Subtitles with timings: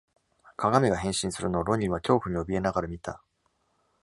[0.57, 3.21] 鏡が変身するのを、ロニーは恐怖におびえながら見た。